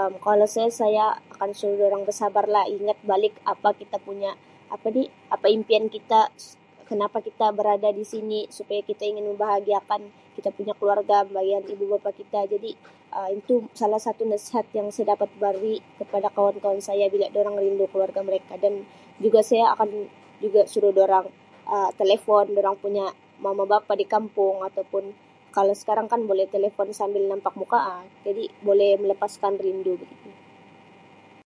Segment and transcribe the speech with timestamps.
[0.00, 4.30] Um Kalau saya, saya akan suruh orang bersabarlah, ingat balik apa kita punya
[4.74, 5.02] apa ni
[5.36, 6.20] apa impian kita,
[6.88, 10.00] kenapa kita berada di sini supaya kita ingin membahagiakan
[10.36, 11.16] kita punya keluarga
[11.74, 12.70] ibu bapa kita jadi
[13.18, 16.78] Um itu salah satu nasihat yang saya dapat beri kepada kawan-kawan
[17.14, 18.74] bila durang rindu keluarga mereka dan
[19.24, 19.88] juga saya akan
[20.44, 21.26] juga suruh durang
[21.74, 23.06] Um telefon durang punya
[23.44, 25.04] mama bapa di kampung ataupun
[25.56, 29.94] kalau sekarangkan boleh telefon sambil nampak muka Um jadi boleh melepaskan rindu